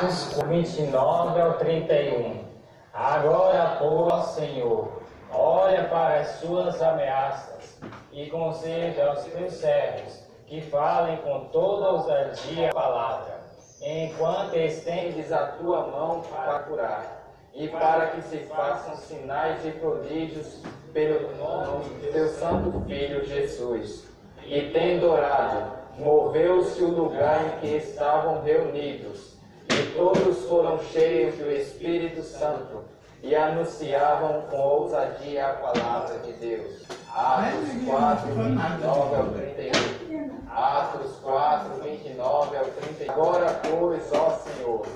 [0.00, 2.42] Atos 29 ao 31.
[2.90, 7.78] Agora, pois, Senhor, olha para as suas ameaças
[8.10, 13.40] e conceda aos teus servos que falem com toda ousadia a palavra,
[13.82, 17.22] enquanto estendes a tua mão para curar,
[17.52, 20.62] e para que se façam sinais e prodígios
[20.94, 24.08] pelo nome do teu santo Filho Jesus.
[24.46, 29.39] E tendo orado, moveu-se o lugar em que estavam reunidos,
[29.72, 32.84] e todos foram cheios do Espírito Santo
[33.22, 36.82] e anunciavam com ousadia a palavra de Deus.
[37.14, 40.50] Atos 4, 29 ao 31.
[40.50, 43.12] Atos 4, 29 ao 31.
[43.12, 44.86] Agora, pois, ó Senhor,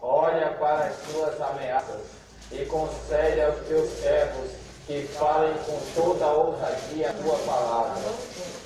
[0.00, 2.00] olha para as tuas ameaças
[2.52, 4.50] e concede aos teus servos
[4.86, 8.02] que falem com toda a ousadia a tua palavra,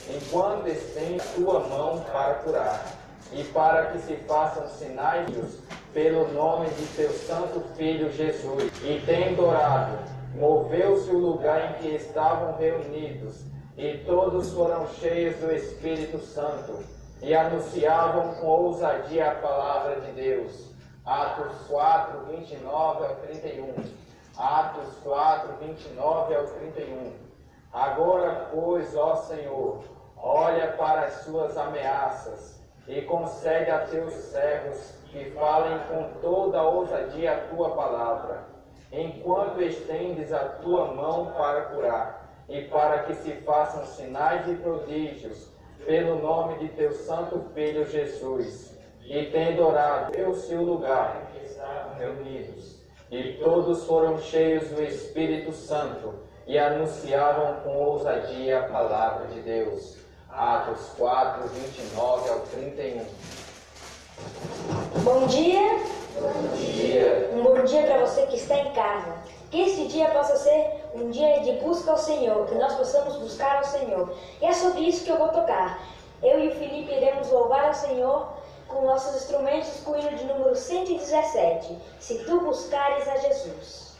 [0.08, 2.95] enquanto estende tua mão para curar,
[3.32, 5.60] e para que se façam sinais
[5.92, 8.70] pelo nome de teu santo Filho Jesus.
[8.82, 9.98] E tendo orado,
[10.34, 13.44] moveu-se o lugar em que estavam reunidos,
[13.76, 16.84] e todos foram cheios do Espírito Santo,
[17.22, 20.66] e anunciavam com ousadia a palavra de Deus.
[21.04, 23.74] Atos 4, 29 ao 31.
[24.36, 27.12] Atos 4, 29 ao 31.
[27.72, 29.84] Agora, pois, ó Senhor,
[30.16, 32.55] olha para as suas ameaças
[32.88, 38.44] e concede a teus servos que falem com toda ousadia a tua palavra,
[38.92, 45.48] enquanto estendes a tua mão para curar, e para que se façam sinais e prodígios,
[45.84, 48.76] pelo nome de teu santo Filho Jesus.
[49.04, 56.14] E tendo orado, deu-se o lugar estavam reunidos, e todos foram cheios do Espírito Santo,
[56.46, 60.05] e anunciavam com ousadia a palavra de Deus.
[60.36, 63.06] Atos 4, 29 ao 31.
[65.02, 65.80] Bom dia.
[66.20, 67.30] Bom dia.
[67.32, 69.14] Um bom dia para você que está em casa.
[69.50, 73.56] Que esse dia possa ser um dia de busca ao Senhor, que nós possamos buscar
[73.56, 74.14] ao Senhor.
[74.42, 75.80] E é sobre isso que eu vou tocar.
[76.22, 78.28] Eu e o Felipe iremos louvar ao Senhor
[78.68, 81.78] com nossos instrumentos com o hino de número 117.
[81.98, 83.96] Se tu buscares a Jesus.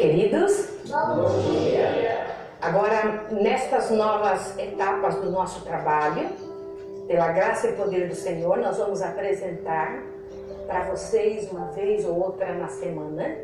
[0.00, 0.66] Queridos.
[0.88, 2.26] Bom dia.
[2.58, 6.30] Agora, nestas novas etapas do nosso trabalho,
[7.06, 10.02] pela graça e poder do Senhor, nós vamos apresentar
[10.66, 13.36] para vocês, uma vez ou outra na semana,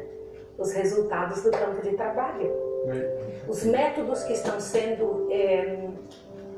[0.56, 2.50] os resultados do campo de trabalho.
[3.46, 5.88] Os métodos que estão sendo eh,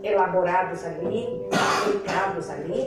[0.05, 1.27] elaborados ali,
[1.83, 2.87] aplicados ali,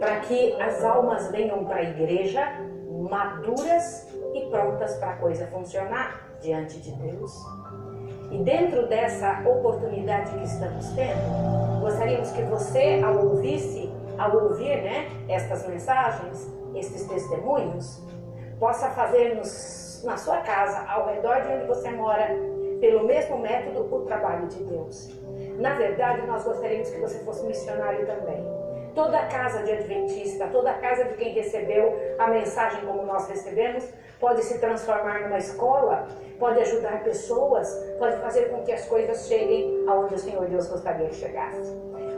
[0.00, 2.69] para que as almas venham para a igreja
[3.10, 7.34] maduras e prontas para a coisa funcionar diante de Deus.
[8.30, 15.08] E dentro dessa oportunidade que estamos tendo, gostaríamos que você, ao ouvir-se, ao ouvir né,
[15.28, 18.00] estas mensagens, estes testemunhos,
[18.60, 22.28] possa fazer nos, na sua casa, ao redor de onde você mora,
[22.80, 25.10] pelo mesmo método, o trabalho de Deus.
[25.58, 28.59] Na verdade, nós gostaríamos que você fosse missionário também.
[28.94, 33.88] Toda casa de adventista, toda casa de quem recebeu a mensagem como nós recebemos,
[34.18, 36.06] pode se transformar numa escola,
[36.38, 41.08] pode ajudar pessoas, pode fazer com que as coisas cheguem aonde o Senhor Deus gostaria
[41.08, 41.72] que chegasse.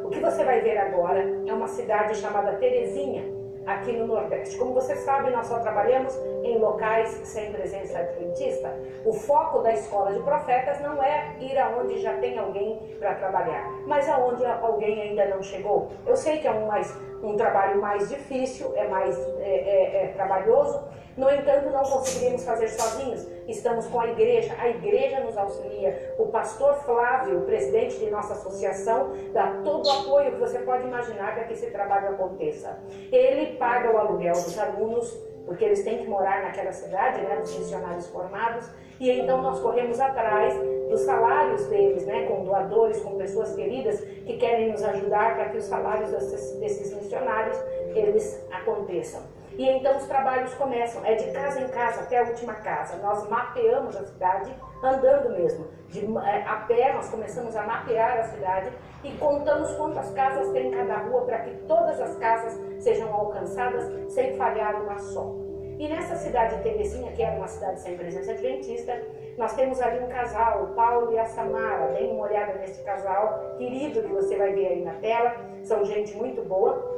[0.05, 4.57] O que você vai ver agora é uma cidade chamada Terezinha, aqui no Nordeste.
[4.57, 8.75] Como você sabe, nós só trabalhamos em locais sem presença adventista.
[9.05, 13.71] O foco da escola de profetas não é ir aonde já tem alguém para trabalhar,
[13.87, 15.91] mas aonde alguém ainda não chegou.
[16.07, 20.07] Eu sei que é um, mais, um trabalho mais difícil, é mais é, é, é
[20.09, 20.83] trabalhoso,
[21.17, 23.27] no entanto, não conseguiríamos fazer sozinhos.
[23.47, 26.15] Estamos com a igreja, a igreja nos auxilia.
[26.19, 30.85] O pastor Flávio, o presidente de nossa associação, dá todo o apoio que você pode
[30.85, 32.79] imaginar para que esse trabalho aconteça.
[33.11, 35.11] Ele paga o aluguel dos alunos,
[35.45, 38.71] porque eles têm que morar naquela cidade, né, dos missionários formados,
[39.01, 40.55] e então nós corremos atrás
[40.89, 45.59] dos salários deles, né, com doadores, com pessoas queridas que querem nos ajudar para que
[45.59, 47.57] os salários desses, desses missionários
[47.95, 49.32] eles aconteçam.
[49.57, 52.97] E então os trabalhos começam, é de casa em casa até a última casa.
[52.97, 55.67] Nós mapeamos a cidade andando mesmo.
[55.89, 58.73] De, é, a pé nós começamos a mapear a cidade
[59.05, 64.13] e contamos quantas casas tem em cada rua para que todas as casas sejam alcançadas
[64.13, 65.43] sem falhar uma só.
[65.79, 69.03] E nessa cidade de Terezinha, que era uma cidade sem presença adventista,
[69.37, 71.89] nós temos ali um casal, o Paulo e a Samara.
[71.89, 75.35] Dê uma olhada nesse casal querido que você vai ver aí na tela.
[75.65, 76.92] São gente muito boa.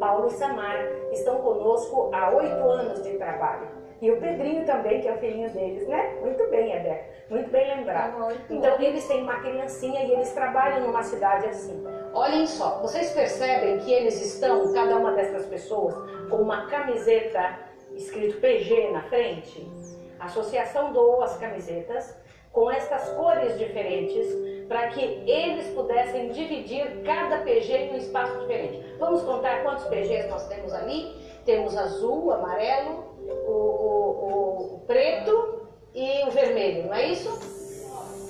[0.00, 3.68] Paulo e Samara estão conosco há oito anos de trabalho.
[4.00, 6.16] E o Pedrinho também, que é o filhinho deles, né?
[6.22, 7.04] Muito bem, Rebeca.
[7.28, 8.34] Muito bem lembrado.
[8.48, 11.84] Então, eles têm uma criancinha e eles trabalham numa cidade assim.
[12.14, 15.94] Olhem só, vocês percebem que eles estão, cada uma dessas pessoas,
[16.30, 17.58] com uma camiseta
[17.94, 19.70] escrito PG na frente?
[20.18, 22.18] A associação doou as camisetas
[22.52, 24.26] com estas cores diferentes
[24.70, 28.80] para que eles pudessem dividir cada PG em um espaço diferente.
[29.00, 31.12] Vamos contar quantos PGs nós temos ali?
[31.44, 33.04] Temos azul, amarelo,
[33.48, 37.28] o, o, o preto e o vermelho, não é isso?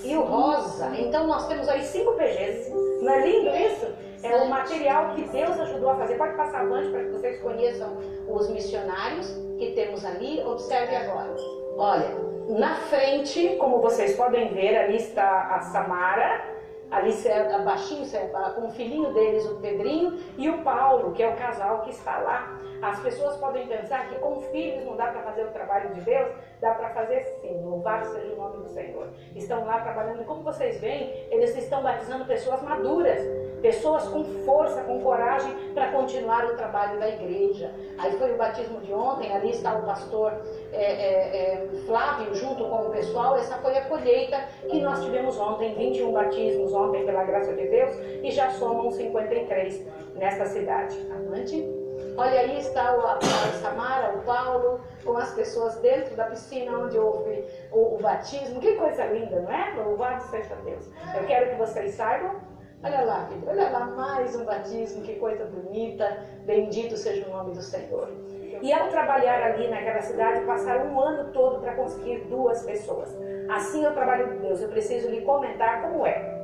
[0.02, 0.90] E o rosa.
[0.96, 2.70] Então nós temos aí cinco PGs.
[3.02, 3.86] Não é lindo isso?
[4.22, 6.14] É o material que Deus ajudou a fazer.
[6.16, 9.28] Pode passar avante para que vocês conheçam os missionários
[9.58, 10.42] que temos ali.
[10.42, 11.36] Observe agora.
[11.82, 12.10] Olha,
[12.58, 16.44] na frente, como vocês podem ver, ali está a Samara,
[16.90, 17.10] ali
[17.54, 18.04] abaixinho,
[18.54, 22.18] com o filhinho deles, o Pedrinho, e o Paulo, que é o casal que está
[22.18, 22.60] lá.
[22.82, 26.28] As pessoas podem pensar que com filhos não dá para fazer o trabalho de Deus,
[26.60, 29.08] dá para fazer sim, louvado seja o nome do Senhor.
[29.34, 33.20] Estão lá trabalhando, e como vocês veem, eles estão batizando pessoas maduras,
[33.62, 37.72] pessoas com força, com coragem para continuar o trabalho da igreja.
[37.98, 40.32] Aí foi o batismo de ontem, ali está o pastor
[40.72, 43.36] é, é, é, Flávio junto com o pessoal.
[43.36, 47.96] Essa foi a colheita que nós tivemos ontem, 21 batismos ontem, pela graça de Deus,
[48.22, 50.98] e já somam 53 nesta cidade.
[51.10, 51.79] Amante?
[52.16, 53.20] Olha aí está o, a
[53.60, 58.60] Samara, o Paulo, com as pessoas dentro da piscina onde houve o, o batismo.
[58.60, 59.74] Que coisa linda, não é?
[59.76, 60.88] Louvado seja Deus.
[61.16, 62.40] Eu quero que vocês saibam
[62.82, 66.24] Olha lá, filho, olha lá, mais um batismo, que coisa bonita.
[66.46, 68.08] Bendito seja o nome do Senhor.
[68.62, 73.14] E ao trabalhar ali naquela cidade, passaram um ano todo para conseguir duas pessoas.
[73.50, 74.62] Assim o trabalho de Deus.
[74.62, 76.39] Eu preciso lhe comentar como é.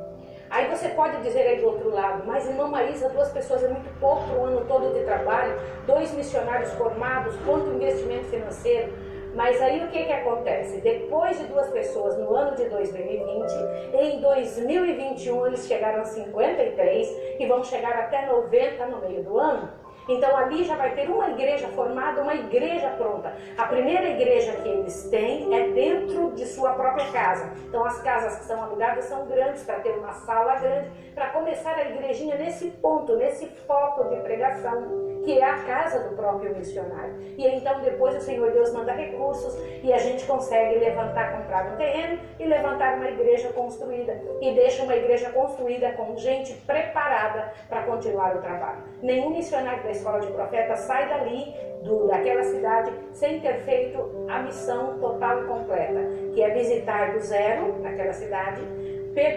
[0.49, 3.89] Aí você pode dizer aí do outro lado, mas irmã Maísa, duas pessoas é muito
[3.99, 8.93] pouco o ano todo de trabalho, dois missionários formados, quanto investimento financeiro.
[9.35, 10.81] Mas aí o que, que acontece?
[10.81, 13.51] Depois de duas pessoas no ano de 2020,
[13.93, 19.69] em 2021 eles chegaram a 53 e vão chegar até 90 no meio do ano.
[20.07, 23.33] Então ali já vai ter uma igreja formada, uma igreja pronta.
[23.57, 27.51] A primeira igreja que eles têm é dentro de sua própria casa.
[27.67, 31.75] Então as casas que são alugadas são grandes para ter uma sala grande, para começar
[31.75, 37.19] a igrejinha nesse ponto, nesse foco de pregação que é a casa do próprio missionário.
[37.37, 41.75] E então depois o Senhor Deus manda recursos e a gente consegue levantar, comprar um
[41.75, 44.17] terreno e levantar uma igreja construída.
[44.41, 48.83] E deixa uma igreja construída com gente preparada para continuar o trabalho.
[49.01, 54.39] Nenhum missionário da escola de profetas sai dali, do, daquela cidade, sem ter feito a
[54.39, 55.99] missão total e completa,
[56.33, 58.61] que é visitar do zero naquela cidade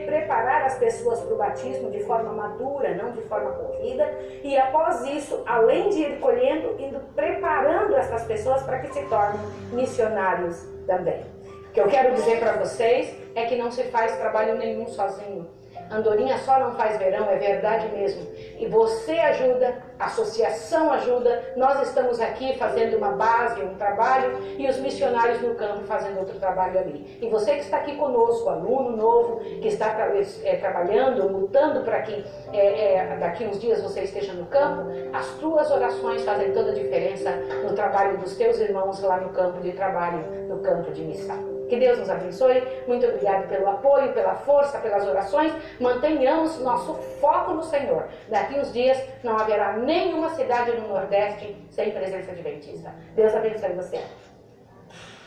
[0.05, 4.07] preparar as pessoas para o batismo de forma madura, não de forma corrida,
[4.43, 9.41] e após isso, além de ir colhendo, indo preparando essas pessoas para que se tornem
[9.73, 11.25] missionários também.
[11.69, 15.49] O que eu quero dizer para vocês é que não se faz trabalho nenhum sozinho.
[15.91, 18.23] Andorinha só não faz verão, é verdade mesmo.
[18.59, 24.69] E você ajuda, a associação ajuda, nós estamos aqui fazendo uma base, um trabalho, e
[24.69, 27.19] os missionários no campo fazendo outro trabalho ali.
[27.21, 29.97] E você que está aqui conosco, aluno novo, que está
[30.45, 35.27] é, trabalhando, lutando para que é, é, daqui uns dias você esteja no campo, as
[35.39, 37.33] tuas orações fazem toda a diferença
[37.65, 41.60] no trabalho dos teus irmãos lá no campo de trabalho, no campo de missão.
[41.71, 42.65] Que Deus nos abençoe.
[42.89, 45.53] Muito obrigado pelo apoio, pela força, pelas orações.
[45.79, 48.09] Mantenhamos nosso foco no Senhor.
[48.29, 52.93] Daqui uns dias não haverá nenhuma cidade no Nordeste sem presença de dentista.
[53.15, 54.01] Deus abençoe você.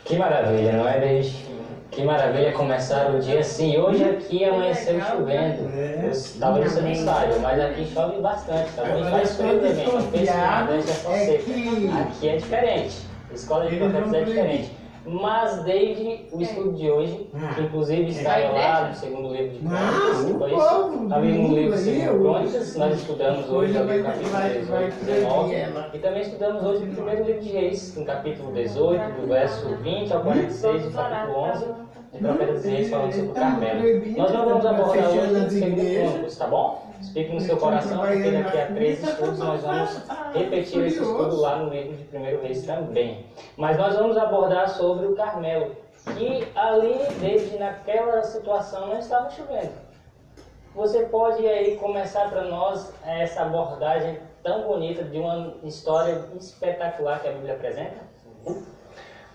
[0.04, 1.46] Que maravilha, não é, Deise?
[1.90, 3.78] Que maravilha começar o dia assim.
[3.78, 5.72] Hoje aqui amanheceu chovendo.
[6.42, 9.10] Talvez você não saiba, mas aqui chove bastante, tá bom?
[9.10, 11.44] Faz frio também, não pense nada, é só seca.
[12.02, 13.08] Aqui é diferente.
[13.32, 14.83] Escola de profetas é diferente.
[15.06, 21.12] Mas desde o estudo de hoje, que inclusive está lá no segundo livro de Crônicas,
[21.12, 25.56] ali no livro de Crônicas, nós estudamos hoje no capítulo 18, 19,
[25.94, 30.14] e também estudamos hoje no primeiro livro de Reis, no capítulo 18, do verso 20
[30.14, 31.66] ao 46, do capítulo 11,
[32.14, 33.82] e Reis, falando sobre o Carmelo.
[34.18, 36.94] Nós não vamos abordar hoje no segundo Crônicas, tá bom?
[37.12, 40.02] Fique no seu coração, porque daqui a três estudos nós vamos
[40.34, 43.26] repetir esse estudo lá no livro de Primeiro Reis também.
[43.58, 45.76] Mas nós vamos abordar sobre o Carmelo.
[46.18, 49.72] E ali, desde naquela situação, não estava chovendo.
[50.76, 57.28] Você pode aí começar para nós essa abordagem tão bonita de uma história espetacular que
[57.28, 57.98] a Bíblia apresenta?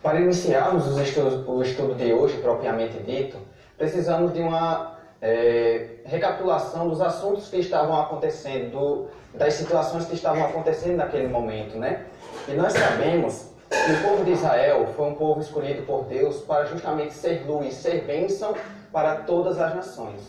[0.03, 3.37] Para iniciarmos o estudo de hoje, propriamente dito,
[3.77, 10.45] precisamos de uma é, recapitulação dos assuntos que estavam acontecendo, do, das situações que estavam
[10.45, 12.07] acontecendo naquele momento, né?
[12.47, 16.67] E nós sabemos que o povo de Israel foi um povo escolhido por Deus para
[16.67, 18.55] justamente ser luz, ser bênção
[18.93, 20.21] para todas as nações.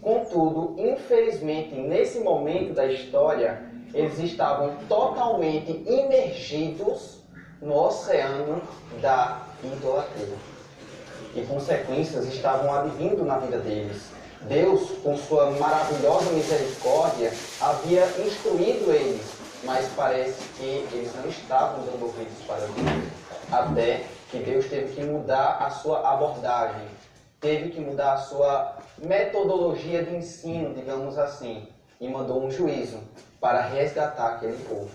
[0.00, 7.17] Contudo, infelizmente, nesse momento da história, eles estavam totalmente imergidos
[7.60, 8.62] no oceano
[9.00, 10.36] da idolatria.
[11.34, 14.02] E consequências estavam advindo na vida deles.
[14.42, 19.26] Deus, com sua maravilhosa misericórdia, havia instruído eles,
[19.64, 23.08] mas parece que eles não estavam dando ouvidos para Deus.
[23.50, 26.86] Até que Deus teve que mudar a sua abordagem,
[27.40, 31.66] teve que mudar a sua metodologia de ensino, digamos assim,
[32.00, 33.00] e mandou um juízo
[33.40, 34.90] para resgatar aquele povo.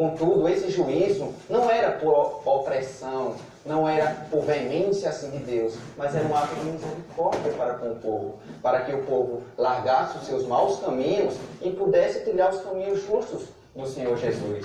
[0.00, 3.34] Contudo, esse juízo não era por opressão,
[3.66, 7.90] não era por veemência assim de Deus, mas era um ato de misericórdia para com
[7.90, 12.62] o povo, para que o povo largasse os seus maus caminhos e pudesse trilhar os
[12.62, 14.64] caminhos justos do Senhor Jesus.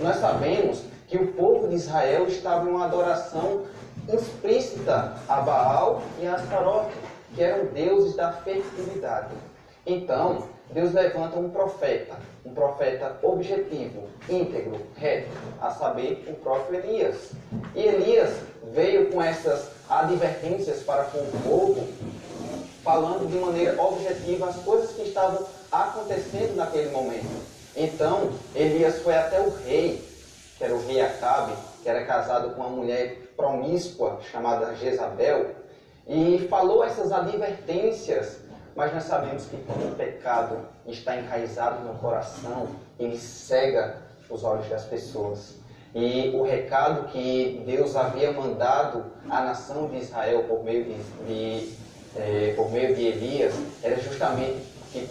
[0.00, 3.62] Nós sabemos que o povo de Israel estava em uma adoração
[4.12, 6.96] explícita a Baal e a Astarote,
[7.36, 9.32] que eram deuses da fertilidade.
[9.86, 15.28] Então, Deus levanta um profeta, um profeta objetivo, íntegro, reto,
[15.60, 17.32] a saber, o próprio Elias.
[17.74, 18.34] E Elias
[18.72, 21.86] veio com essas advertências para com o povo,
[22.82, 27.42] falando de maneira objetiva as coisas que estavam acontecendo naquele momento.
[27.76, 30.02] Então, Elias foi até o rei,
[30.56, 31.52] que era o rei Acabe,
[31.82, 35.50] que era casado com uma mulher promíscua chamada Jezabel,
[36.06, 38.41] e falou essas advertências
[38.74, 43.96] mas nós sabemos que quando o pecado está enraizado no coração, ele cega
[44.28, 45.56] os olhos das pessoas.
[45.94, 50.94] E o recado que Deus havia mandado à nação de Israel por meio de,
[51.26, 51.76] de
[52.16, 55.08] eh, por meio de Elias era justamente que,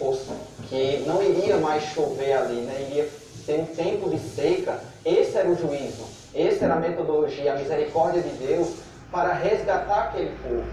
[0.68, 2.88] que não iria mais chover ali, né?
[2.90, 3.08] iria
[3.44, 4.80] ter um tempo de seca.
[5.04, 6.04] Esse era o juízo,
[6.34, 8.76] essa era a metodologia, a misericórdia de Deus
[9.10, 10.64] para resgatar aquele povo.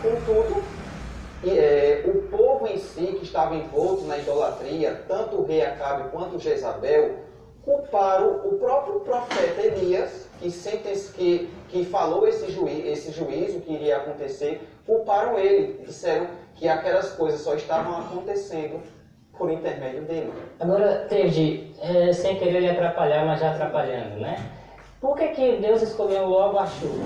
[0.00, 0.62] Contudo,
[1.50, 6.38] é, o povo em si que estava envolto na idolatria, tanto o rei Acabe quanto
[6.38, 7.16] Jezabel,
[7.64, 13.72] culparam o próprio profeta Elias, que, sentence, que, que falou esse, juí, esse juízo que
[13.72, 15.82] iria acontecer, culparam ele.
[15.84, 18.82] Disseram que aquelas coisas só estavam acontecendo
[19.36, 20.32] por intermédio dele.
[20.60, 24.36] Agora, Teji, é, sem querer lhe atrapalhar, mas já atrapalhando, né?
[25.00, 27.04] Por que, que Deus escolheu logo a chuva?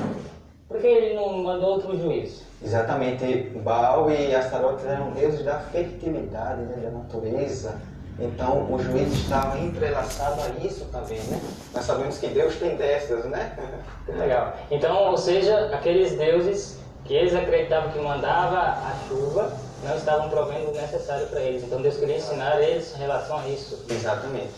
[0.69, 2.43] Por que ele não mandou outro juízo?
[2.63, 3.25] Exatamente,
[3.65, 7.81] Baal e Astaroth eram deuses da fertilidade, né, da natureza.
[8.21, 11.41] Então o juiz estava entrelaçado a isso também, né?
[11.73, 13.57] Nós sabemos que Deus tem dessas, né?
[14.09, 14.55] Legal.
[14.71, 19.51] Então, ou seja, aqueles deuses que eles acreditavam que mandava a chuva
[19.85, 21.63] não estavam provendo o necessário para eles.
[21.63, 23.87] Então Deus queria ensinar eles em relação a isso.
[23.89, 24.53] Exatamente.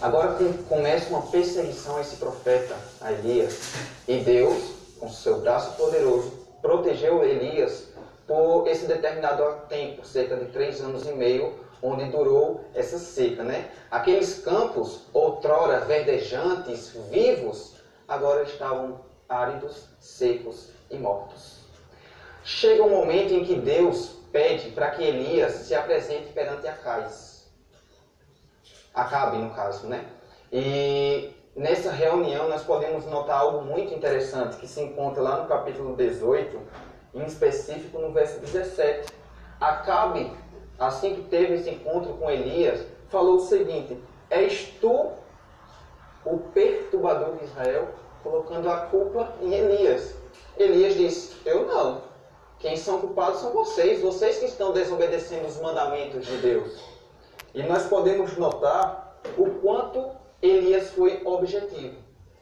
[0.00, 0.36] Agora
[0.68, 3.74] começa uma perseguição a esse profeta, a Elias,
[4.08, 6.30] e Deus, com seu braço poderoso,
[6.62, 7.88] protegeu Elias
[8.24, 13.68] por esse determinado tempo, cerca de três anos e meio, onde durou essa seca, né?
[13.90, 17.74] Aqueles campos, outrora verdejantes, vivos,
[18.06, 21.62] agora estavam áridos, secos e mortos.
[22.44, 27.50] Chega um momento em que Deus pede para que Elias se apresente perante Acais.
[28.94, 30.06] Acabe, no caso, né?
[30.52, 35.94] E nessa reunião nós podemos notar algo muito interessante que se encontra lá no capítulo
[35.96, 36.58] 18,
[37.14, 39.12] em específico no verso 17.
[39.60, 40.32] Acabe,
[40.78, 45.12] assim que teve esse encontro com Elias, falou o seguinte: És tu
[46.24, 47.88] o perturbador de Israel,
[48.22, 50.14] colocando a culpa em Elias.
[50.56, 52.12] Elias disse: Eu não.
[52.58, 56.80] Quem são culpados são vocês, vocês que estão desobedecendo os mandamentos de Deus.
[57.52, 61.94] E nós podemos notar o quanto Elias foi objetivo.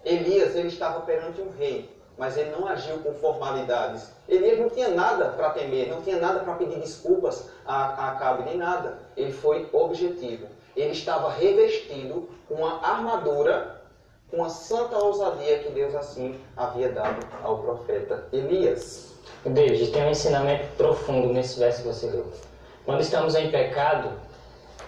[0.02, 4.10] Elias ele estava perante um rei, mas ele não agiu com formalidades.
[4.26, 8.44] Elias não tinha nada para temer, não tinha nada para pedir desculpas a, a Acabe,
[8.44, 8.98] nem nada.
[9.16, 10.46] Ele foi objetivo.
[10.74, 13.82] Ele estava revestido com uma armadura,
[14.30, 19.10] com a santa ousadia que Deus assim havia dado ao profeta Elias.
[19.44, 22.26] David, tem um ensinamento profundo nesse verso que você leu.
[22.84, 24.10] Quando estamos em pecado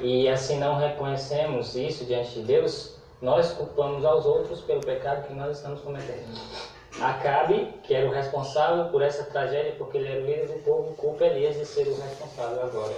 [0.00, 5.32] e assim não reconhecemos isso diante de Deus, nós culpamos aos outros pelo pecado que
[5.32, 6.26] nós estamos cometendo.
[7.00, 10.94] Acabe, que era o responsável por essa tragédia, porque ele era o líder do povo,
[10.94, 12.94] culpa Elias de ser o responsável agora.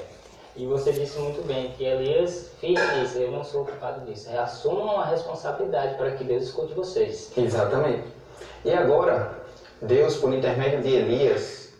[0.56, 4.30] E você disse muito bem que Elias firme diz, eu não sou culpado disso.
[4.36, 7.30] Assumam a responsabilidade para que Deus escute vocês.
[7.36, 8.04] Exatamente.
[8.64, 9.44] E agora,
[9.82, 11.72] Deus, por intermédio de Elias,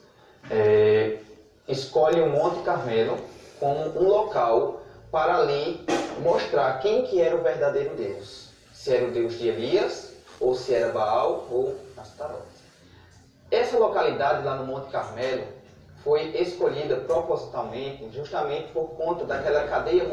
[0.51, 1.19] é,
[1.67, 3.17] escolhe o Monte Carmelo
[3.59, 5.85] como um local para ali
[6.21, 8.49] mostrar quem que era o verdadeiro Deus.
[8.73, 12.43] Se era o Deus de Elias, ou se era Baal ou Astarote.
[13.51, 15.45] Essa localidade lá no Monte Carmelo
[16.03, 20.07] foi escolhida propositalmente, justamente por conta daquela cadeia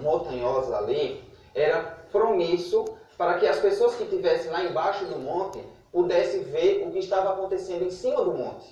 [0.00, 1.24] montanhosa ali,
[1.54, 1.80] era
[2.12, 2.84] promisso
[3.16, 7.30] para que as pessoas que estivessem lá embaixo do monte pudesse ver o que estava
[7.30, 8.66] acontecendo em cima do monte.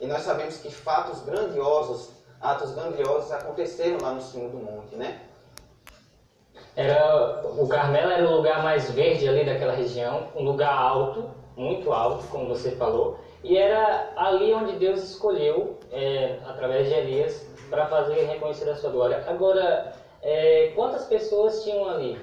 [0.00, 5.20] E nós sabemos que fatos grandiosos, atos grandiosos aconteceram lá no cimo do monte, né?
[6.76, 11.92] Era, o Carmelo era o lugar mais verde ali daquela região, um lugar alto, muito
[11.92, 17.86] alto, como você falou, e era ali onde Deus escolheu, é, através de Elias, para
[17.86, 19.24] fazer reconhecer a sua glória.
[19.26, 22.18] Agora, é, quantas pessoas tinham ali?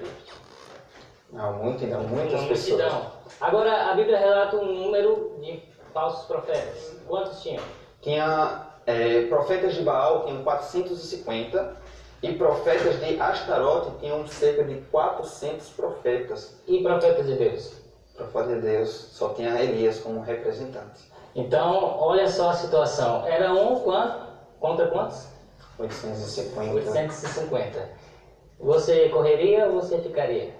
[1.30, 2.82] Não, multidão, muitas pessoas.
[2.82, 3.12] Multidão.
[3.40, 6.96] Agora, a Bíblia relata um número de falsos profetas.
[7.06, 7.62] Quantos tinham?
[8.00, 11.76] Tinha é, profetas de Baal, tinham 450,
[12.22, 16.60] e profetas de Astarote tinham cerca de 400 profetas.
[16.66, 17.72] E profetas de Deus?
[18.16, 21.08] Profeta de Deus só tinha Elias como representante.
[21.34, 23.24] Então, olha só a situação.
[23.26, 24.26] Era um quanto?
[24.58, 25.28] Contra quantos?
[25.78, 26.72] 850.
[26.72, 27.88] 850.
[28.58, 30.52] Você correria ou você ficaria?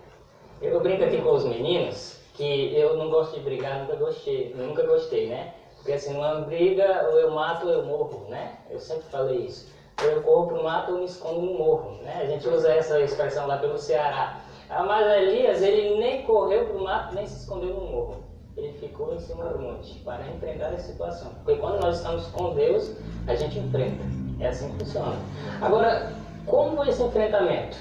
[0.62, 4.87] Eu brinco aqui com os meninos que eu não gosto de brigar, nunca gostei, nunca
[4.87, 5.55] gostei, né?
[5.75, 8.59] Porque assim, numa briga, ou eu mato ou eu morro, né?
[8.71, 9.68] Eu sempre falei isso.
[10.05, 12.21] Eu corro pro mato ou me escondo no morro, né?
[12.23, 14.41] A gente usa essa expressão lá pelo Ceará.
[14.71, 18.17] Ah, mas Elias, ele nem correu pro mato, nem se escondeu no morro.
[18.57, 21.33] Ele ficou em cima do monte para enfrentar a situação.
[21.45, 24.05] Porque quando nós estamos com Deus, a gente enfrenta.
[24.41, 25.17] É assim que funciona.
[25.61, 26.13] Agora,
[26.47, 27.77] como foi esse enfrentamento?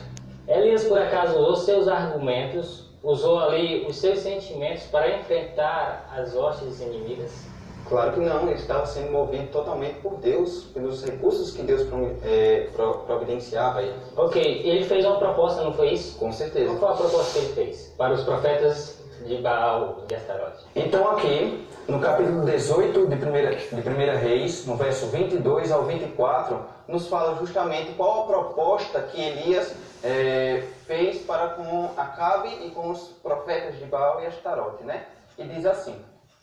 [0.47, 6.81] Elias, por acaso, usou seus argumentos usou ali os seus sentimentos para enfrentar as hostes
[6.81, 7.45] inimigas?
[7.89, 11.87] Claro que não, ele estava sendo movido totalmente por Deus, pelos recursos que Deus
[12.23, 12.69] é,
[13.05, 13.93] providenciava aí.
[14.15, 16.17] Ok, ele fez uma proposta, não foi isso?
[16.17, 16.75] Com certeza.
[16.75, 20.65] Qual foi a proposta que ele fez para os profetas de Baal, de Astarote?
[20.75, 26.59] Então aqui, no capítulo 18 de 1 de primeira Reis, no verso 22 ao 24,
[26.87, 29.73] nos fala justamente qual a proposta que Elias
[30.03, 35.05] é, fez para com Acabe e com os profetas de Baal e Astarote, né?
[35.37, 35.95] E diz assim: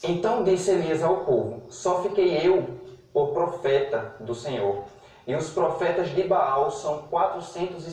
[0.06, 2.78] Então disse Elias ao povo: Só fiquei eu,
[3.14, 4.84] o profeta do Senhor,
[5.26, 7.90] e os profetas de Baal são quatrocentos e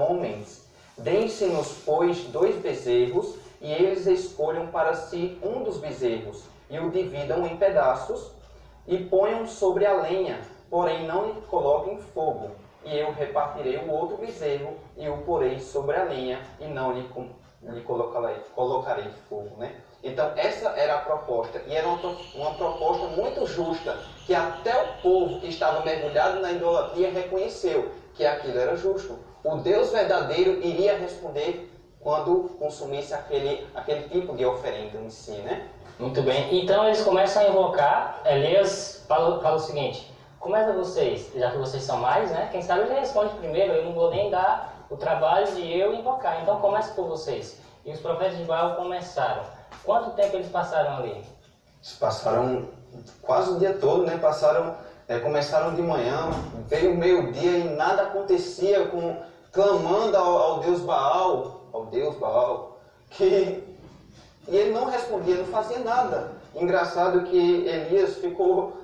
[0.00, 0.66] homens.
[0.96, 7.46] Deem-se-nos, pois, dois bezerros, e eles escolham para si um dos bezerros, e o dividam
[7.46, 8.30] em pedaços,
[8.86, 12.52] e ponham sobre a lenha, porém não lhe coloquem fogo
[12.84, 17.08] e eu repartirei o outro bezerro e o porei sobre a lenha e não lhe,
[17.62, 19.74] lhe colocarei, colocarei fogo, né?
[20.02, 25.02] Então essa era a proposta e era uma, uma proposta muito justa que até o
[25.02, 29.18] povo que estava mergulhado na idolatria reconheceu que aquilo era justo.
[29.44, 35.68] O Deus verdadeiro iria responder quando consumisse aquele, aquele tipo de oferenda em si, né?
[35.98, 36.62] Muito bem.
[36.62, 38.22] Então eles começam a invocar.
[38.24, 42.48] Elias fala, fala o seguinte: Começa vocês, já que vocês são mais, né?
[42.50, 46.40] Quem sabe ele responde primeiro, eu não vou nem dar o trabalho de eu invocar.
[46.42, 47.58] Então começa por vocês.
[47.84, 49.42] E os profetas de Baal começaram.
[49.84, 51.10] Quanto tempo eles passaram ali?
[51.10, 52.68] Eles passaram
[53.20, 54.16] quase o dia todo, né?
[54.16, 54.74] Passaram,
[55.06, 56.30] é, começaram de manhã,
[56.68, 59.16] veio meio-dia e nada acontecia, com,
[59.52, 62.78] clamando ao, ao Deus Baal, ao Deus Baal,
[63.10, 63.62] que
[64.48, 66.32] e ele não respondia, não fazia nada.
[66.54, 68.79] Engraçado que Elias ficou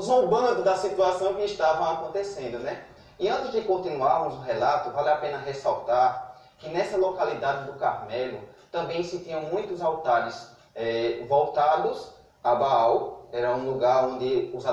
[0.00, 2.84] zombando da situação que estava acontecendo, né?
[3.18, 8.40] E antes de continuarmos o relato, vale a pena ressaltar que nessa localidade do Carmelo
[8.70, 12.12] também se tinham muitos altares é, voltados
[12.44, 13.28] a Baal.
[13.32, 14.64] Era um lugar onde os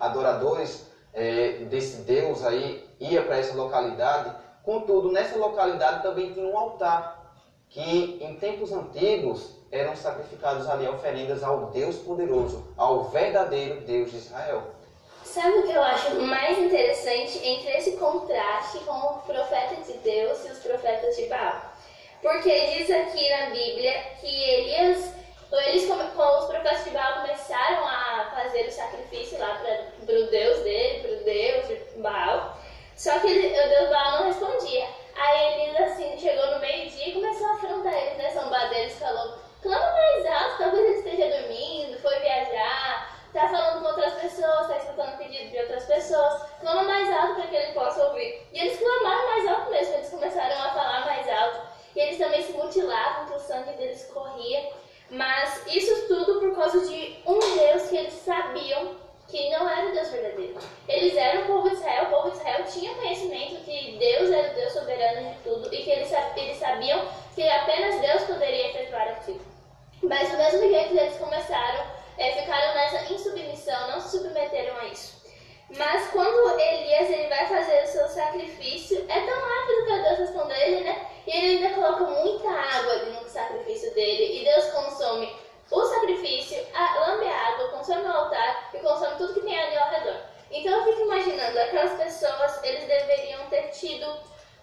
[0.00, 4.34] adoradores é, desse Deus aí ia para essa localidade.
[4.62, 7.23] Contudo, nessa localidade também tinha um altar
[7.74, 14.18] que em tempos antigos eram sacrificados ali oferendas ao Deus poderoso, ao verdadeiro Deus de
[14.18, 14.62] Israel.
[15.24, 20.44] Sabe o que eu acho mais interessante entre esse contraste com o profeta de Deus
[20.44, 21.72] e os profetas de Baal?
[22.22, 25.12] Porque diz aqui na Bíblia que Elias,
[25.66, 29.60] eles, os profetas de Baal começaram a fazer o sacrifício lá
[30.04, 32.56] para o Deus dele, para o Deus de Baal,
[32.94, 34.86] só que o Deus Baal não respondia.
[35.16, 38.30] Aí Elias assim chegou no meio-dia e começou a afrontar eles, né?
[38.32, 43.88] Zombar deles, falou: clama mais alto, talvez ele esteja dormindo, foi viajar, tá falando com
[43.88, 48.06] outras pessoas, tá escutando pedido de outras pessoas, clama mais alto para que ele possa
[48.06, 48.46] ouvir.
[48.52, 51.74] E eles clamaram mais alto mesmo, eles começaram a falar mais alto.
[51.94, 54.68] E eles também se mutilavam, que o sangue deles corria.
[55.10, 59.92] Mas isso tudo por causa de um Deus que eles sabiam que não era o
[59.92, 60.58] Deus verdadeiro.
[60.88, 64.52] Eles eram o povo de Israel, o povo de Israel tinha conhecimento que Deus era
[64.52, 69.08] o Deus soberano de tudo e que eles, eles sabiam que apenas Deus poderia efetuar
[69.08, 69.40] aquilo.
[70.02, 71.84] Mas do mesmo jeito eles começaram,
[72.18, 75.24] é, ficaram nessa insubmissão, não se submeteram a isso.
[75.76, 80.52] Mas quando Elias ele vai fazer o seu sacrifício, é tão rápido que Deus responde
[80.52, 81.06] ele, né?
[81.26, 85.34] E ele ainda coloca muita água ali no sacrifício dele, e Deus consome
[85.74, 89.76] o sacrifício, a, lambe a água, consome o altar e consome tudo que tem ali
[89.76, 90.20] ao redor.
[90.50, 94.06] Então eu fico imaginando, aquelas pessoas, eles deveriam ter tido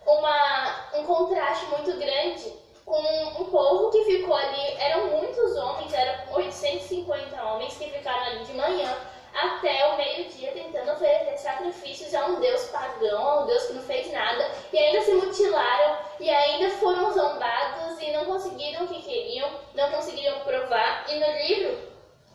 [0.05, 2.53] uma, um contraste muito grande
[2.85, 3.01] com
[3.41, 8.53] um povo que ficou ali, eram muitos homens, eram 850 homens que ficaram ali de
[8.53, 8.97] manhã
[9.33, 13.83] até o meio-dia tentando oferecer sacrifícios a um Deus pagão, a um Deus que não
[13.83, 19.01] fez nada, e ainda se mutilaram, e ainda foram zombados e não conseguiram o que
[19.01, 21.05] queriam, não conseguiram provar.
[21.09, 21.91] E no livro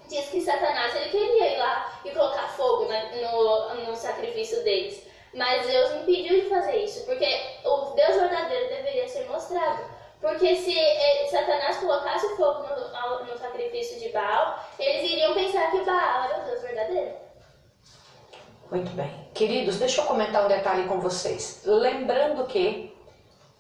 [0.09, 5.07] diz que Satanás ele queria ir lá e colocar fogo no, no sacrifício deles.
[5.35, 7.27] Mas Deus impediu de fazer isso, porque
[7.65, 9.96] o Deus verdadeiro deveria ser mostrado.
[10.27, 10.75] Porque se
[11.31, 16.43] Satanás colocasse o fogo no, no, sacrifício de Baal, eles iriam pensar que Baal era
[16.43, 17.15] o Deus verdadeiro.
[18.69, 19.31] Muito bem.
[19.33, 21.63] Queridos, deixa eu comentar um detalhe com vocês.
[21.65, 22.93] Lembrando que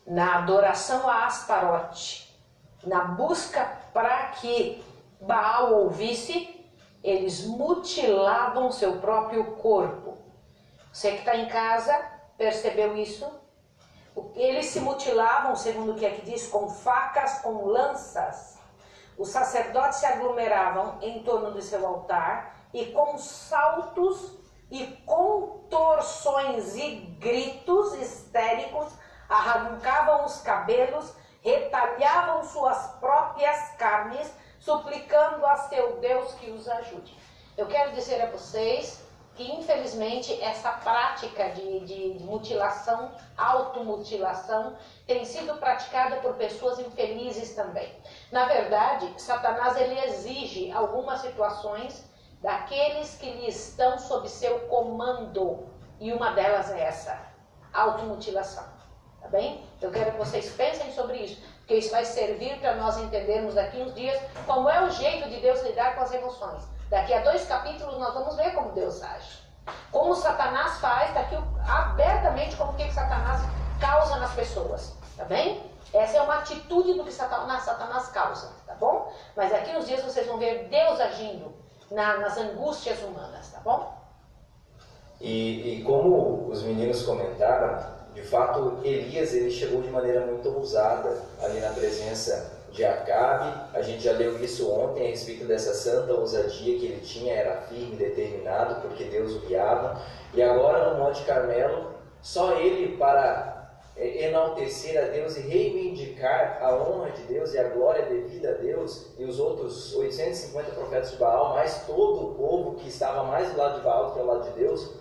[0.05, 2.37] na adoração a Astarote,
[2.83, 4.83] na busca para que
[5.21, 6.67] Baal ouvisse,
[7.01, 10.19] eles mutilavam seu próprio corpo.
[10.93, 11.97] Você que está em casa
[12.37, 13.25] percebeu isso?
[14.35, 18.59] Eles se mutilavam, segundo o que aqui diz, com facas, com lanças.
[19.19, 24.39] Os sacerdotes se aglomeravam em torno do seu altar e com saltos
[24.71, 28.93] e contorções e gritos histéricos
[29.29, 37.17] arrancavam os cabelos, retalhavam suas próprias carnes, suplicando a seu Deus que os ajude.
[37.57, 39.06] Eu quero dizer a vocês
[39.37, 47.95] que infelizmente essa prática de, de, mutilação, automutilação, tem sido praticada por pessoas infelizes também.
[48.33, 52.05] Na verdade, Satanás ele exige algumas situações
[52.41, 55.69] daqueles que lhe estão sob seu comando,
[56.01, 57.21] e uma delas é essa,
[57.75, 58.65] automutilação.
[59.21, 59.65] Tá bem?
[59.83, 63.79] Eu quero que vocês pensem sobre isso, porque isso vai servir para nós entendermos daqui
[63.79, 66.76] uns dias como é o jeito de Deus lidar com as emoções.
[66.89, 69.45] Daqui a dois capítulos nós vamos ver como Deus age.
[69.91, 73.43] Como Satanás faz, daqui abertamente como que Satanás
[73.81, 74.95] causa nas pessoas.
[75.17, 75.71] Tá bem?
[75.93, 79.13] Essa é uma atitude do que Satanás, Satanás causa, tá bom?
[79.35, 81.55] Mas aqui nos dias vocês vão ver Deus agindo
[81.91, 83.97] na, nas angústias humanas, tá bom?
[85.21, 91.23] E, e, como os meninos comentaram, de fato Elias ele chegou de maneira muito ousada
[91.43, 93.53] ali na presença de Acabe.
[93.75, 97.63] A gente já leu isso ontem a respeito dessa santa ousadia que ele tinha, era
[97.63, 100.01] firme, determinado, porque Deus o guiava.
[100.35, 106.77] E agora no Monte Carmelo, só ele para é, enaltecer a Deus e reivindicar a
[106.77, 111.17] honra de Deus e a glória devida a Deus, e os outros 850 profetas de
[111.17, 114.27] Baal, mais todo o povo que estava mais do lado de Baal do que ao
[114.27, 114.95] lado de Deus,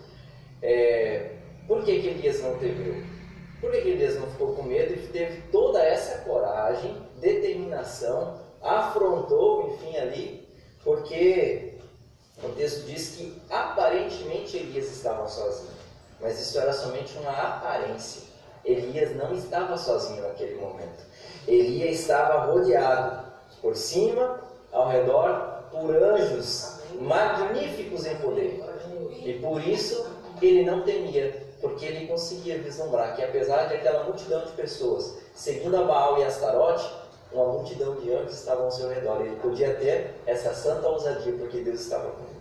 [0.61, 1.31] é,
[1.67, 3.03] por que, que Elias não temeu?
[3.59, 9.69] Por que, que Elias não ficou com medo e teve toda essa coragem, determinação, afrontou,
[9.69, 10.47] enfim, ali,
[10.83, 11.77] porque
[12.43, 15.71] o texto diz que aparentemente Elias estava sozinho,
[16.19, 18.23] mas isso era somente uma aparência.
[18.63, 21.03] Elias não estava sozinho naquele momento.
[21.47, 23.25] Elias estava rodeado
[23.61, 28.63] por cima, ao redor, por anjos magníficos em poder.
[29.23, 30.05] E por isso
[30.41, 35.75] ele não temia, porque ele conseguia vislumbrar que apesar de aquela multidão de pessoas seguindo
[35.77, 36.89] a Baal e Astarote,
[37.31, 39.21] uma multidão de anjos estavam ao seu redor.
[39.21, 42.35] Ele podia ter essa santa ousadia, porque Deus estava com ele.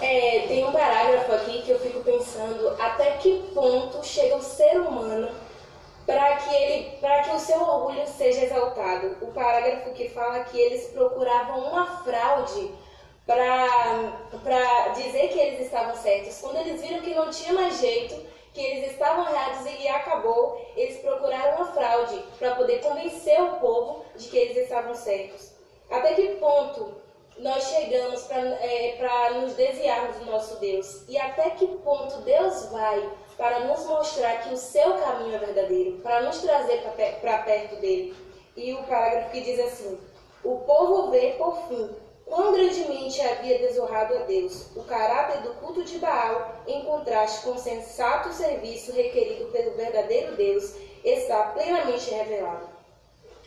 [0.00, 4.80] É, tem um parágrafo aqui que eu fico pensando até que ponto chega o ser
[4.80, 5.28] humano
[6.06, 9.16] para que ele, para que o seu orgulho seja exaltado.
[9.20, 12.70] O parágrafo que fala que eles procuravam uma fraude
[13.26, 16.38] para dizer que eles estavam certos.
[16.40, 18.14] Quando eles viram que não tinha mais jeito,
[18.56, 24.02] que eles estavam errados e acabou, eles procuraram uma fraude para poder convencer o povo
[24.16, 25.52] de que eles estavam certos.
[25.90, 26.94] Até que ponto
[27.36, 31.06] nós chegamos para é, nos desviarmos do nosso Deus?
[31.06, 35.98] E até que ponto Deus vai para nos mostrar que o seu caminho é verdadeiro,
[35.98, 36.82] para nos trazer
[37.20, 38.16] para perto dele?
[38.56, 40.00] E o parágrafo que diz assim:
[40.42, 41.94] O povo vê, por fim,
[42.36, 47.52] Quão grandemente havia desonrado a Deus o caráter do culto de Baal, em contraste com
[47.52, 52.68] o sensato serviço requerido pelo verdadeiro Deus, está plenamente revelado.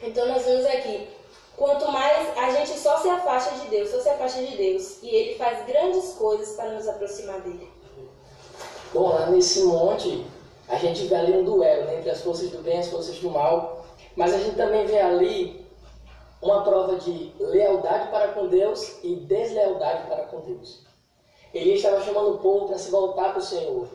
[0.01, 1.07] Então nós vemos aqui,
[1.55, 5.09] quanto mais a gente só se afasta de Deus, só se afasta de Deus, e
[5.09, 7.69] Ele faz grandes coisas para nos aproximar dele.
[8.91, 10.25] Bom, lá nesse monte,
[10.67, 13.19] a gente vê ali um duelo né, entre as forças do bem e as forças
[13.19, 15.68] do mal, mas a gente também vê ali
[16.41, 20.83] uma prova de lealdade para com Deus e deslealdade para com Deus.
[21.53, 23.87] Ele estava chamando o povo para se voltar para o Senhor.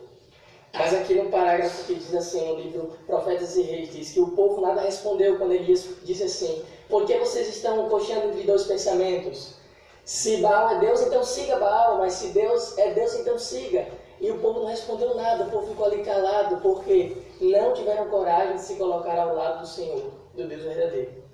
[0.73, 4.31] Mas aqui no parágrafo que diz assim, no livro Profetas e Reis, diz que o
[4.31, 9.55] povo nada respondeu quando ele disse assim, por que vocês estão coxando entre dois pensamentos?
[10.03, 13.87] Se Baal é Deus, então siga Baal, mas se Deus é Deus, então siga.
[14.19, 18.55] E o povo não respondeu nada, o povo ficou ali calado, porque não tiveram coragem
[18.55, 21.24] de se colocar ao lado do Senhor, do Deus verdadeiro.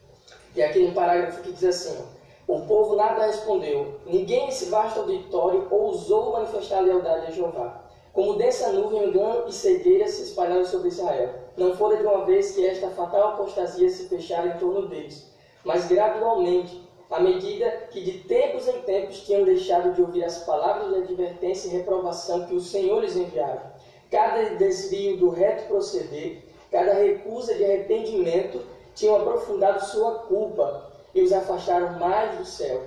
[0.55, 2.03] E aqui no parágrafo que diz assim:
[2.47, 7.81] O povo nada respondeu, ninguém nesse vasto auditório ousou manifestar lealdade a Jeová.
[8.13, 11.29] Como densa nuvem, engano e cegueira se espalharam sobre Israel.
[11.55, 15.31] Não fora de uma vez que esta fatal apostasia se fechara em torno deles,
[15.63, 20.89] mas gradualmente, à medida que de tempos em tempos tinham deixado de ouvir as palavras
[20.89, 23.73] de advertência e reprovação que o Senhor lhes enviara.
[24.09, 28.61] Cada desvio do reto proceder, cada recusa de arrependimento
[28.95, 32.81] tinham aprofundado sua culpa e os afastaram mais do céu.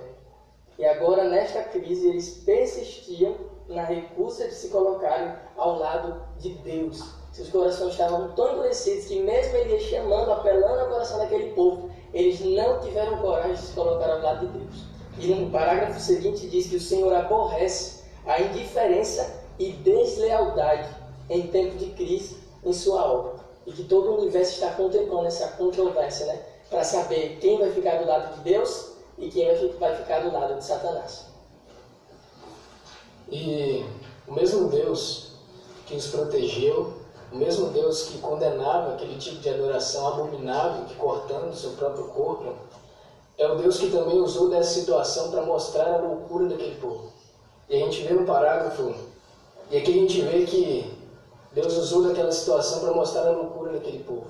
[0.77, 3.35] E agora, nesta crise, eles persistiam
[3.67, 7.01] na recusa de se colocarem ao lado de Deus.
[7.31, 12.39] Seus corações estavam tão endurecidos que, mesmo ele chamando, apelando ao coração daquele povo, eles
[12.41, 14.83] não tiveram coragem de se colocar ao lado de Deus.
[15.17, 20.89] E no parágrafo seguinte diz que o Senhor aborrece a indiferença e deslealdade
[21.29, 23.34] em tempo de crise em sua obra
[23.65, 26.41] e que todo o universo está contemplando essa controvérsia, né?
[26.69, 29.47] Para saber quem vai ficar do lado de Deus e quem
[29.79, 31.25] vai ficar do lado de Satanás.
[33.31, 33.83] E
[34.27, 35.31] o mesmo Deus
[35.85, 36.93] que os protegeu,
[37.31, 42.53] o mesmo Deus que condenava aquele tipo de adoração abominável, que cortando seu próprio corpo,
[43.37, 47.11] é o Deus que também usou dessa situação para mostrar a loucura daquele povo.
[47.69, 48.93] E a gente vê no parágrafo,
[49.69, 50.94] e aqui a gente vê que
[51.55, 54.27] Deus usou daquela situação para mostrar a loucura daquele povo.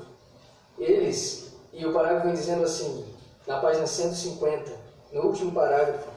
[0.77, 3.03] Eles, e o parágrafo vem dizendo assim,
[3.47, 4.71] na página 150,
[5.11, 6.07] no último parágrafo,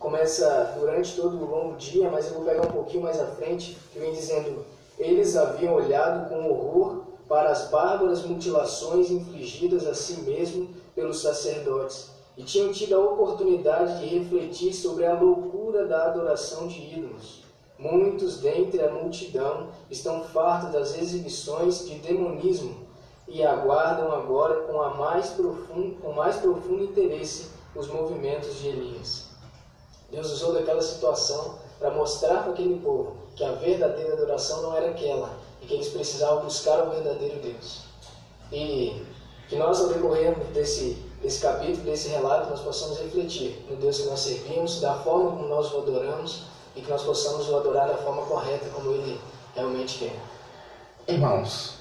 [0.00, 3.78] começa durante todo o longo dia, mas eu vou pegar um pouquinho mais à frente,
[3.92, 4.66] que vem dizendo:
[4.98, 12.10] Eles haviam olhado com horror para as bárbaras mutilações infligidas a si mesmo pelos sacerdotes,
[12.36, 17.45] e tinham tido a oportunidade de refletir sobre a loucura da adoração de ídolos.
[17.78, 22.86] Muitos dentre a multidão estão fartos das exibições de demonismo
[23.28, 29.26] e aguardam agora com, a mais profundo, com mais profundo interesse os movimentos de Elias.
[30.10, 34.90] Deus usou daquela situação para mostrar para aquele povo que a verdadeira adoração não era
[34.90, 37.80] aquela e que eles precisavam buscar o verdadeiro Deus.
[38.50, 39.04] E
[39.48, 44.06] que nós, ao decorrer desse, desse capítulo, desse relato, nós possamos refletir no Deus que
[44.06, 47.96] nós servimos, da forma como nós o adoramos e que nós possamos o adorar da
[47.96, 49.20] forma correta, como Ele
[49.54, 50.16] realmente quer.
[51.08, 51.78] Irmãos,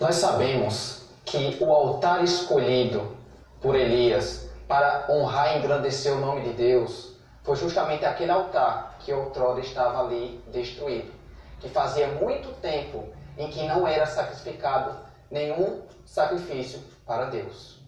[0.00, 3.16] nós sabemos que o altar escolhido
[3.60, 9.12] por Elias para honrar e engrandecer o nome de Deus foi justamente aquele altar que
[9.12, 11.12] outrora estava ali destruído,
[11.60, 13.04] que fazia muito tempo
[13.36, 14.96] em que não era sacrificado
[15.30, 17.78] nenhum sacrifício para Deus.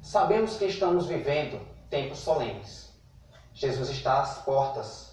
[0.00, 2.88] Sabemos que estamos vivendo tempos solenes.
[3.52, 5.07] Jesus está às portas,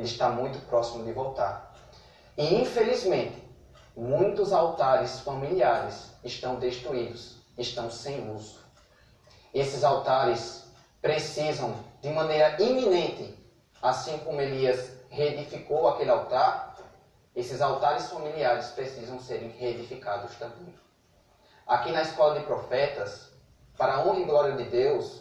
[0.00, 1.74] ele está muito próximo de voltar.
[2.36, 3.36] E infelizmente,
[3.94, 8.60] muitos altares familiares estão destruídos, estão sem uso.
[9.52, 10.64] Esses altares
[11.02, 13.36] precisam, de maneira iminente,
[13.82, 16.76] assim como Elias reedificou aquele altar,
[17.36, 20.74] esses altares familiares precisam serem reedificados também.
[21.66, 23.32] Aqui na Escola de Profetas,
[23.76, 25.20] para a honra e glória de Deus,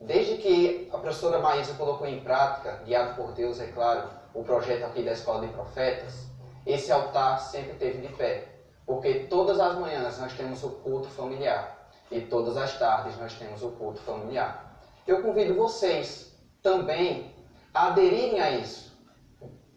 [0.00, 4.84] desde que a professora Maísa colocou em prática, guiado por Deus, é claro, o projeto
[4.84, 6.26] aqui da Escola de Profetas,
[6.66, 8.48] esse altar sempre teve de pé.
[8.86, 13.62] Porque todas as manhãs nós temos o culto familiar e todas as tardes nós temos
[13.62, 14.80] o culto familiar.
[15.06, 17.34] Eu convido vocês também
[17.72, 18.92] a aderirem a isso,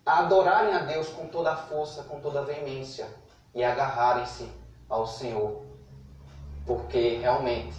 [0.05, 3.07] a adorarem a Deus com toda a força, com toda a veemência
[3.53, 4.49] e agarrarem-se
[4.89, 5.63] ao Senhor,
[6.65, 7.77] porque realmente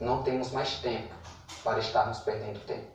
[0.00, 1.14] não temos mais tempo
[1.62, 2.93] para estarmos perdendo tempo.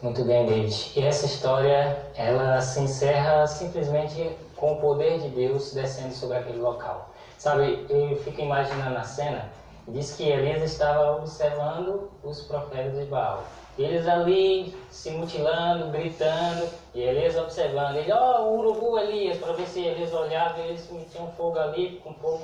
[0.00, 0.92] Muito bem, David.
[0.94, 6.58] E essa história, ela se encerra simplesmente com o poder de Deus descendo sobre aquele
[6.58, 7.10] local.
[7.36, 9.50] Sabe, eu fico imaginando a cena,
[9.88, 13.42] diz que Elias estava observando os profetas de Baal.
[13.76, 17.96] Eles ali se mutilando, gritando, e Elias observando.
[17.96, 21.58] Ele, ó, oh, o urubu Elias, para ver se Elias olhava e eles metiam fogo
[21.58, 22.42] ali, com fogo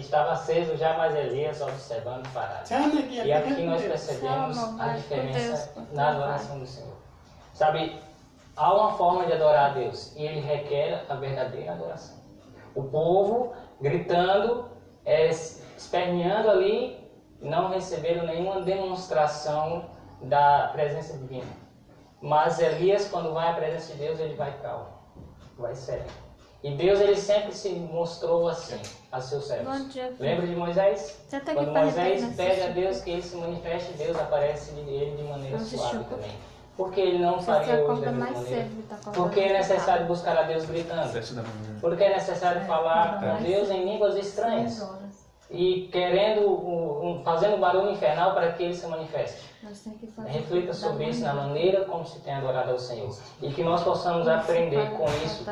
[0.00, 2.66] estava aceso já, mas Elias observando parado.
[3.08, 6.96] E aqui nós percebemos a diferença na adoração do Senhor.
[7.52, 8.00] Sabe,
[8.56, 12.16] há uma forma de adorar a Deus e ele requer a verdadeira adoração.
[12.74, 14.68] O povo gritando,
[15.04, 16.98] é, esperneando ali,
[17.40, 19.90] não receberam nenhuma demonstração
[20.22, 21.52] da presença divina.
[22.20, 24.86] Mas Elias, quando vai à presença de Deus, ele vai calmo,
[25.56, 26.06] vai sério.
[26.62, 28.80] E Deus ele sempre se mostrou assim
[29.14, 29.94] a seus servos.
[30.18, 31.24] Lembra de Moisés?
[31.30, 35.22] Tá Quando Moisés pede a Deus que ele se manifeste, Deus aparece de ele de
[35.22, 36.32] maneira suave também.
[36.76, 38.68] Porque ele não faria hoje da mesma maneira?
[39.14, 41.12] Porque é necessário buscar a Deus gritando.
[41.80, 44.84] Porque é necessário falar com Deus em línguas estranhas.
[45.48, 49.54] E querendo, um, fazendo barulho infernal para que ele se manifeste.
[50.26, 53.16] Reflita sobre isso na maneira como se tem adorado ao Senhor.
[53.40, 55.44] E que nós possamos aprender com isso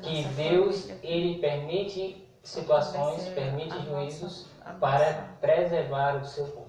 [0.00, 4.46] que Deus, Ele permite situações, permite juízos
[4.80, 6.68] para preservar o seu povo.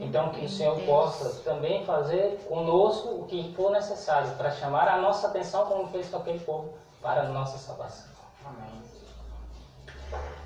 [0.00, 5.00] Então que o Senhor possa também fazer conosco o que for necessário para chamar a
[5.00, 8.08] nossa atenção, como fez com aquele povo, para a nossa salvação.
[8.44, 8.82] Amém.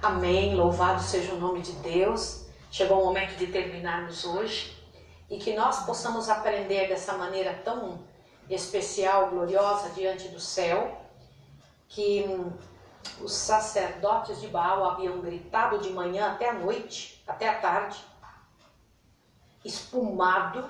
[0.03, 0.55] Amém.
[0.55, 2.47] Louvado seja o nome de Deus.
[2.71, 4.77] Chegou o momento de terminarmos hoje
[5.31, 7.99] e que nós possamos aprender dessa maneira tão
[8.49, 11.03] especial, gloriosa diante do céu,
[11.89, 12.27] que
[13.21, 18.05] os sacerdotes de Baal haviam gritado de manhã até a noite, até a tarde,
[19.65, 20.65] espumado,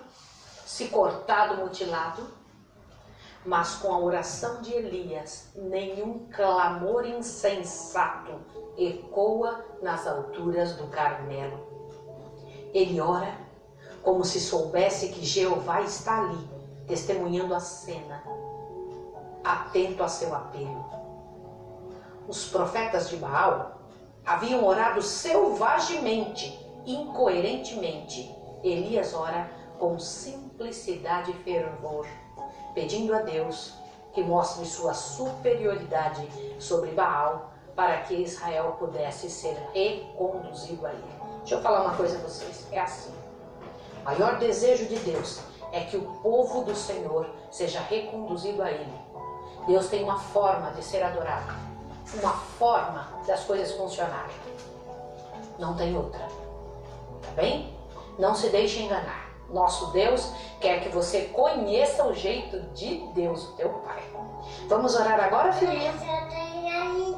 [0.65, 2.27] se cortado, mutilado,
[3.45, 8.41] mas com a oração de Elias, nenhum clamor insensato
[8.77, 11.75] ecoa nas alturas do Carmelo.
[12.73, 13.39] Ele ora
[14.03, 16.49] como se soubesse que Jeová está ali,
[16.87, 18.23] testemunhando a cena,
[19.43, 21.04] atento a seu apelo.
[22.27, 23.81] Os profetas de Baal
[24.25, 28.35] haviam orado selvagemente, incoerentemente.
[28.63, 32.07] Elias ora com simplicidade e fervor
[32.75, 33.75] pedindo a Deus
[34.13, 41.15] que mostre sua superioridade sobre Baal para que Israel pudesse ser reconduzido a ele.
[41.39, 43.13] Deixa eu falar uma coisa a vocês, é assim.
[44.01, 45.41] O maior desejo de Deus
[45.73, 48.95] é que o povo do Senhor seja reconduzido a ele.
[49.67, 51.53] Deus tem uma forma de ser adorado,
[52.21, 54.35] uma forma das coisas funcionarem.
[55.59, 56.21] Não tem outra.
[57.23, 57.75] Tá bem?
[58.19, 59.25] Não se deixe enganar.
[59.51, 64.03] Nosso Deus quer que você conheça o jeito de Deus, o teu Pai.
[64.69, 65.93] Vamos orar agora, filhinha?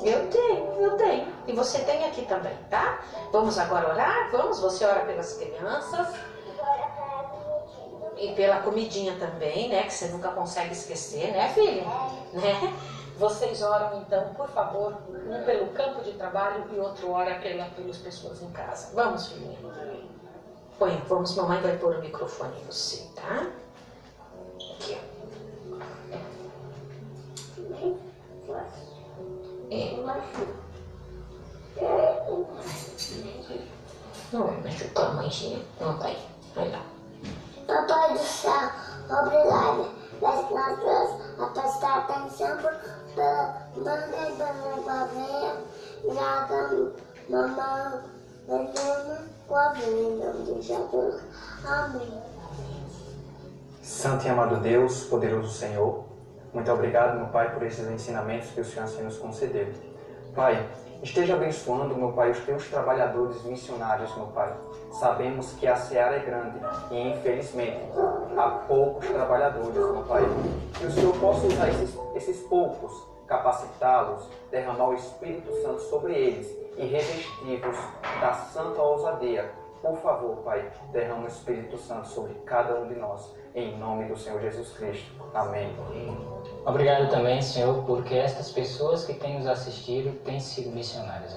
[0.02, 1.32] Eu tenho, eu tenho.
[1.46, 3.00] E você tem aqui também, tá?
[3.32, 4.30] Vamos agora orar?
[4.30, 4.60] Vamos?
[4.60, 6.08] Você ora pelas crianças.
[8.16, 9.82] E pela comidinha também, né?
[9.82, 11.84] Que você nunca consegue esquecer, né, filha?
[12.32, 12.74] Né?
[13.18, 17.96] Vocês oram então, por favor, um pelo campo de trabalho e outro ora pela, pelas
[17.96, 18.94] pessoas em casa.
[18.94, 19.58] Vamos, filhinha.
[20.78, 23.46] Põe, vamos, mamãe vai pôr o microfone em você, tá?
[24.74, 24.98] Aqui.
[29.70, 29.96] É.
[34.32, 35.64] Não vai machucar a mãezinha.
[35.80, 36.18] Não vai.
[36.54, 36.82] Vai lá.
[37.66, 38.70] Papai do céu,
[39.08, 39.88] obrigada
[40.20, 42.95] das pessoas a prestar atenção pela
[53.82, 56.04] Santo e amado Deus, poderoso Senhor,
[56.56, 59.68] muito obrigado, meu Pai, por esses ensinamentos que o Senhor assim nos concedeu.
[60.34, 60.66] Pai,
[61.02, 64.54] esteja abençoando, meu Pai, os teus trabalhadores missionários, meu Pai.
[64.90, 66.58] Sabemos que a seara é grande
[66.90, 67.80] e, infelizmente,
[68.36, 70.22] há poucos trabalhadores, meu Pai.
[70.78, 76.56] Que o Senhor possa usar esses, esses poucos, capacitá-los, derramar o Espírito Santo sobre eles
[76.76, 77.76] e revesti-los
[78.20, 79.50] da santa ousadia.
[79.82, 83.34] Por favor, Pai, derrama o Espírito Santo sobre cada um de nós.
[83.54, 85.10] Em nome do Senhor Jesus Cristo.
[85.32, 85.74] Amém.
[86.64, 91.36] Obrigado também, Senhor, porque estas pessoas que têm nos assistido têm sido missionárias.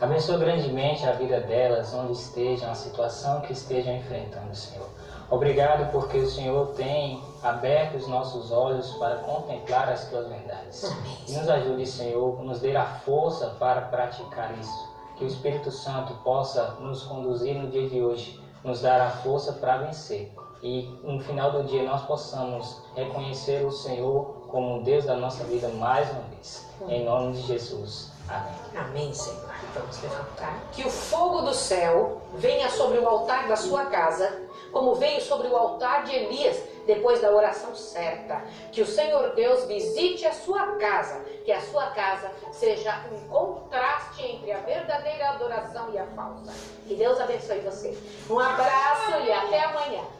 [0.00, 4.88] Abençoa grandemente a vida delas, onde estejam, a situação que estejam enfrentando, Senhor.
[5.30, 10.94] Obrigado porque o Senhor tem aberto os nossos olhos para contemplar as tuas verdades.
[11.26, 14.88] E nos ajude, Senhor, nos dê a força para praticar isso.
[15.16, 19.52] Que o Espírito Santo possa nos conduzir no dia de hoje, nos dar a força
[19.54, 20.32] para vencer.
[20.62, 25.68] E no final do dia nós possamos reconhecer o Senhor como Deus da nossa vida
[25.68, 26.66] mais uma vez.
[26.88, 28.10] Em nome de Jesus.
[28.28, 28.54] Amém.
[28.76, 29.48] Amém, Senhor.
[29.74, 30.60] Vamos levantar.
[30.72, 35.48] Que o fogo do céu venha sobre o altar da sua casa, como veio sobre
[35.48, 38.42] o altar de Elias, depois da oração certa.
[38.72, 44.22] Que o Senhor Deus visite a sua casa, que a sua casa seja um contraste
[44.24, 46.52] entre a verdadeira adoração e a falsa.
[46.86, 47.96] Que Deus abençoe você.
[48.30, 50.17] Um abraço e até amanhã.